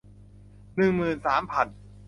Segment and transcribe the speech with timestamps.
[0.75, 1.67] หนึ่งหมื่นสามพัน